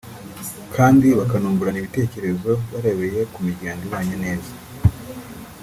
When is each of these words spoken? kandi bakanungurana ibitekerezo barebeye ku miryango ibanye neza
kandi 0.75 1.07
bakanungurana 1.19 1.77
ibitekerezo 1.79 2.51
barebeye 2.71 3.19
ku 3.33 3.39
miryango 3.47 3.81
ibanye 3.87 4.15
neza 4.25 4.51